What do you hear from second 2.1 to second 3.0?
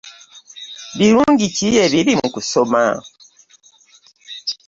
mu kusoma?